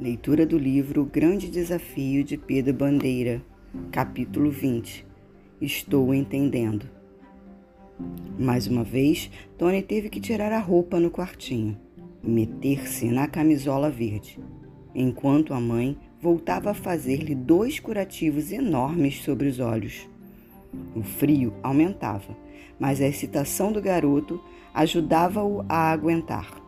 [0.00, 3.42] Leitura do livro O Grande Desafio de Pedro Bandeira,
[3.90, 5.04] capítulo 20.
[5.60, 6.88] Estou entendendo.
[8.38, 11.76] Mais uma vez, Tony teve que tirar a roupa no quartinho
[12.22, 14.38] e meter-se na camisola verde,
[14.94, 20.08] enquanto a mãe voltava a fazer-lhe dois curativos enormes sobre os olhos.
[20.94, 22.36] O frio aumentava,
[22.78, 24.40] mas a excitação do garoto
[24.72, 26.62] ajudava-o a aguentar.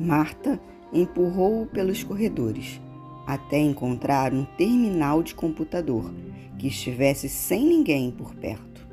[0.00, 0.58] Marta
[0.92, 2.80] empurrou-o pelos corredores,
[3.26, 6.12] até encontrar um terminal de computador
[6.58, 8.86] que estivesse sem ninguém por perto.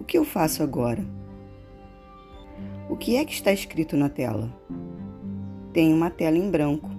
[0.00, 1.04] O que eu faço agora?
[2.88, 4.52] O que é que está escrito na tela?
[5.72, 6.90] Tem uma tela em branco.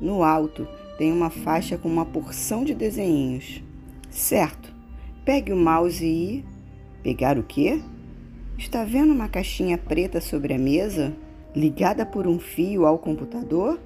[0.00, 0.66] No alto
[0.98, 3.62] tem uma faixa com uma porção de desenhinhos.
[4.10, 4.74] Certo.
[5.24, 6.44] Pegue o mouse e.
[7.02, 7.80] Pegar o quê?
[8.58, 11.12] Está vendo uma caixinha preta sobre a mesa?
[11.54, 13.78] Ligada por um fio ao computador?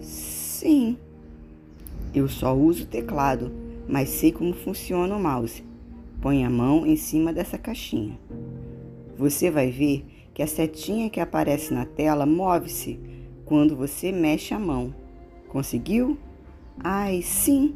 [0.00, 0.96] Sim.
[2.14, 3.52] Eu só uso o teclado,
[3.86, 5.62] mas sei como funciona o mouse.
[6.20, 8.18] Põe a mão em cima dessa caixinha.
[9.18, 12.98] Você vai ver que a setinha que aparece na tela move-se
[13.44, 14.94] quando você mexe a mão.
[15.48, 16.16] Conseguiu?
[16.78, 17.74] Ai, sim.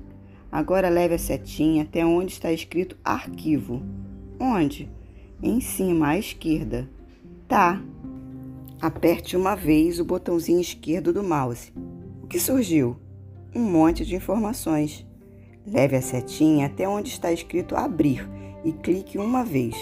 [0.51, 3.83] Agora leve a setinha até onde está escrito arquivo.
[4.41, 4.89] Onde?
[5.43, 6.89] Em cima à esquerda.
[7.47, 7.83] Tá.
[8.85, 11.73] Aperte uma vez o botãozinho esquerdo do mouse.
[12.23, 12.99] O que surgiu?
[13.57, 15.07] Um monte de informações.
[15.67, 18.29] Leve a setinha até onde está escrito abrir
[18.63, 19.75] e clique uma vez.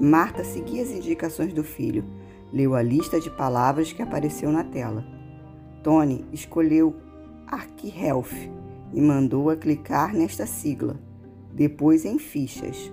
[0.00, 2.02] Marta seguia as indicações do filho.
[2.50, 5.04] Leu a lista de palavras que apareceu na tela.
[5.82, 6.96] Tony escolheu
[7.46, 8.32] ArchiHealth
[8.94, 10.98] e mandou-a clicar nesta sigla.
[11.52, 12.90] Depois em fichas.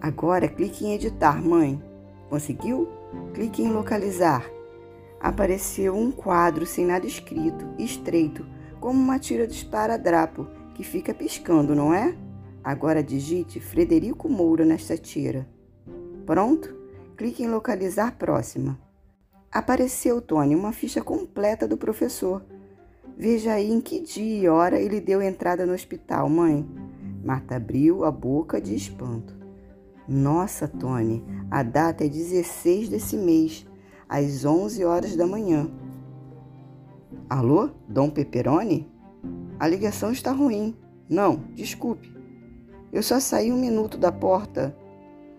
[0.00, 1.78] Agora clique em editar, mãe.
[2.30, 2.88] Conseguiu?
[3.34, 4.50] Clique em localizar
[5.22, 8.44] apareceu um quadro sem nada escrito, estreito,
[8.80, 12.16] como uma tira de esparadrapo que fica piscando, não é?
[12.64, 15.48] Agora digite Frederico Moura nesta tira.
[16.26, 16.74] Pronto?
[17.16, 18.76] Clique em localizar próxima.
[19.50, 22.44] Apareceu, Tony, uma ficha completa do professor.
[23.16, 26.66] Veja aí em que dia e hora ele deu entrada no hospital, mãe.
[27.22, 29.36] Marta abriu a boca de espanto.
[30.08, 33.66] Nossa, Tony, a data é 16 desse mês
[34.12, 35.70] às 11 horas da manhã.
[37.30, 38.86] Alô, Dom Peperoni?
[39.58, 40.76] A ligação está ruim.
[41.08, 42.14] Não, desculpe.
[42.92, 44.76] Eu só saí um minuto da porta,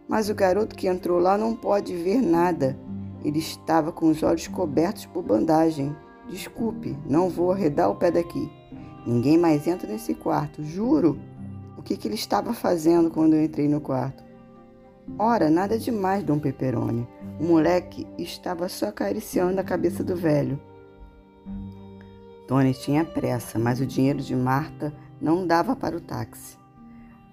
[0.09, 2.75] mas o garoto que entrou lá não pode ver nada.
[3.23, 5.95] Ele estava com os olhos cobertos por bandagem.
[6.28, 8.51] Desculpe, não vou arredar o pé daqui.
[9.06, 11.19] Ninguém mais entra nesse quarto, juro.
[11.78, 14.23] O que, que ele estava fazendo quando eu entrei no quarto?
[15.17, 17.07] Ora, nada demais, Dom Peperoni.
[17.39, 20.59] O moleque estava só acariciando a cabeça do velho.
[22.47, 26.57] Tony tinha pressa, mas o dinheiro de Marta não dava para o táxi.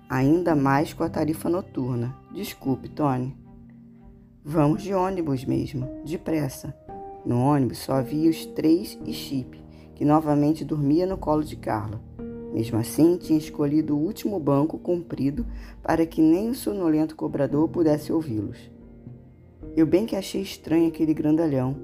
[0.08, 2.16] Ainda mais com a tarifa noturna.
[2.32, 3.36] Desculpe, Tony.
[4.44, 6.74] Vamos de ônibus mesmo, depressa.
[7.24, 9.62] No ônibus só havia os três e Chip,
[9.94, 12.00] que novamente dormia no colo de Carla.
[12.52, 15.46] Mesmo assim, tinha escolhido o último banco comprido
[15.82, 18.70] para que nem o sonolento cobrador pudesse ouvi-los.
[19.76, 21.76] Eu bem que achei estranho aquele grandalhão.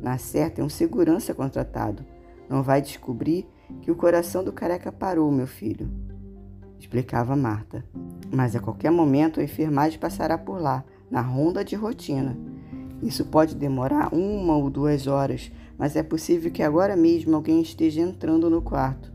[0.00, 2.04] Na certa é um segurança contratado.
[2.48, 3.46] Não vai descobrir
[3.80, 5.88] que o coração do careca parou, meu filho.
[6.78, 7.84] Explicava Marta.
[8.32, 12.36] Mas a qualquer momento a enfermagem passará por lá, na ronda de rotina.
[13.02, 18.00] Isso pode demorar uma ou duas horas, mas é possível que agora mesmo alguém esteja
[18.00, 19.11] entrando no quarto.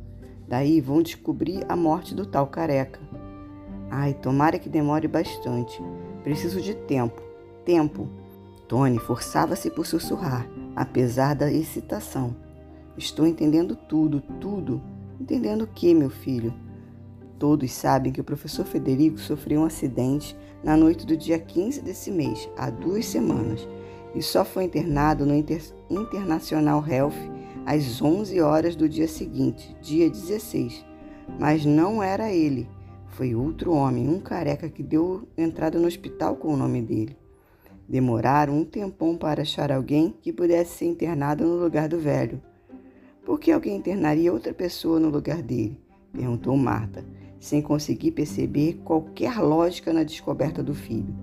[0.47, 2.99] Daí vão descobrir a morte do tal careca.
[3.91, 5.81] Ai, tomara que demore bastante.
[6.23, 7.21] Preciso de tempo.
[7.65, 8.07] Tempo.
[8.67, 12.35] Tony forçava-se por sussurrar, apesar da excitação.
[12.97, 14.81] Estou entendendo tudo, tudo.
[15.19, 16.53] Entendendo o que, meu filho?
[17.39, 22.09] Todos sabem que o professor Federico sofreu um acidente na noite do dia 15 desse
[22.09, 23.67] mês, há duas semanas,
[24.15, 27.36] e só foi internado no Inter International Health
[27.67, 30.85] às 11 horas do dia seguinte, dia 16.
[31.37, 32.65] Mas não era ele.
[33.09, 37.17] Foi outro homem, um careca que deu entrada no hospital com o nome dele.
[37.85, 42.41] Demoraram um tempão para achar alguém que pudesse ser internado no lugar do velho.
[43.25, 45.77] Por que alguém internaria outra pessoa no lugar dele?
[46.13, 47.03] perguntou Marta,
[47.37, 51.13] sem conseguir perceber qualquer lógica na descoberta do filho.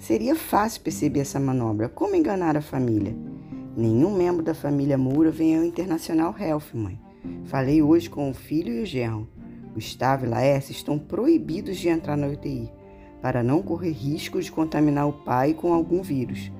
[0.00, 1.88] Seria fácil perceber essa manobra.
[1.88, 3.16] Como enganar a família?
[3.74, 7.00] Nenhum membro da família Moura vem ao Internacional Health, mãe.
[7.44, 9.26] Falei hoje com o filho e o genro.
[9.72, 12.70] Gustavo e Laércio estão proibidos de entrar na UTI,
[13.22, 16.52] para não correr risco de contaminar o pai com algum vírus.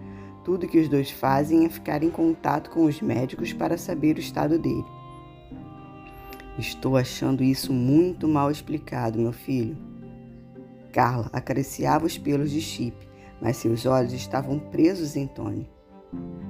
[0.42, 4.20] Tudo que os dois fazem é ficar em contato com os médicos para saber o
[4.20, 4.84] estado dele.
[6.58, 9.76] Estou achando isso muito mal explicado, meu filho.
[10.90, 12.96] Carla acariciava os pelos de Chip,
[13.38, 15.71] mas seus olhos estavam presos em Tony.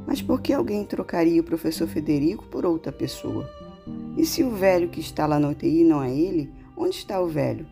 [0.07, 3.49] Mas por que alguém trocaria o professor Federico por outra pessoa?
[4.17, 7.29] E se o velho que está lá no UTI não é ele, onde está o
[7.29, 7.67] velho?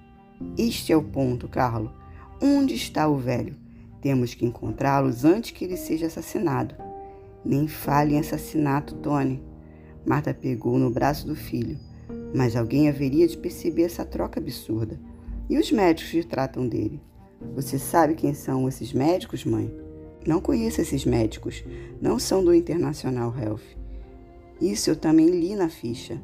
[0.56, 1.92] Este é o ponto, Carlo.
[2.40, 3.54] Onde está o velho?
[4.00, 6.74] Temos que encontrá-los antes que ele seja assassinado.
[7.44, 9.42] Nem fale em assassinato, Tony.
[10.06, 11.78] Marta pegou no braço do filho.
[12.34, 14.98] Mas alguém haveria de perceber essa troca absurda.
[15.48, 17.00] E os médicos que tratam dele?
[17.54, 19.70] Você sabe quem são esses médicos, mãe?
[20.26, 21.64] Não conheço esses médicos.
[22.00, 23.78] Não são do International Health.
[24.60, 26.20] Isso eu também li na ficha.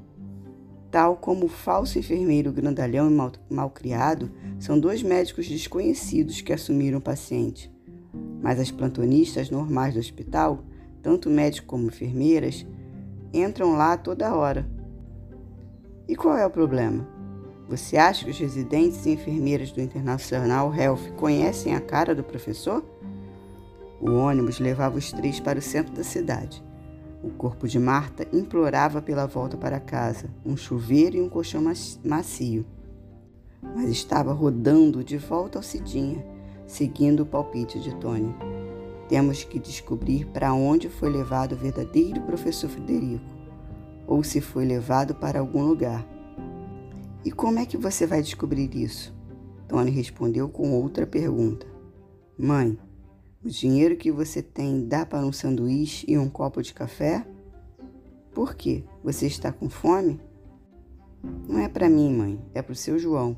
[0.91, 7.03] Tal como o falso enfermeiro grandalhão e malcriado, são dois médicos desconhecidos que assumiram o
[7.03, 7.71] paciente.
[8.43, 10.65] Mas as plantonistas normais do hospital,
[11.03, 12.67] tanto médicos como enfermeiras,
[13.33, 14.67] entram lá toda hora.
[16.09, 17.07] E qual é o problema?
[17.69, 22.85] Você acha que os residentes e enfermeiras do International Health conhecem a cara do professor?
[24.01, 26.63] O ônibus levava os três para o centro da cidade.
[27.23, 31.63] O corpo de Marta implorava pela volta para casa, um chuveiro e um colchão
[32.05, 32.65] macio.
[33.75, 36.25] Mas estava rodando de volta ao Cidinha,
[36.67, 38.35] seguindo o palpite de Tony.
[39.09, 43.25] Temos que descobrir para onde foi levado o verdadeiro professor Federico,
[44.07, 46.07] ou se foi levado para algum lugar.
[47.25, 49.13] E como é que você vai descobrir isso?
[49.67, 51.67] Tony respondeu com outra pergunta.
[52.39, 52.79] Mãe,
[53.47, 57.25] o dinheiro que você tem dá para um sanduíche e um copo de café?
[58.35, 58.83] Por quê?
[59.05, 60.21] Você está com fome?
[61.49, 63.37] Não é para mim, mãe, é para o seu João,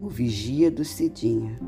[0.00, 1.58] o vigia do Cidinha.